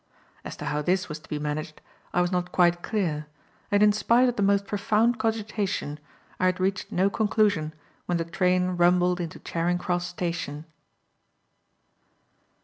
[0.43, 1.79] As to how this was to be managed,
[2.11, 3.27] I was not quite clear,
[3.69, 5.99] and in spite of the most profound cogitation,
[6.39, 7.71] I had reached no conclusion
[8.07, 10.65] when the train rumbled into Charing Cross Station.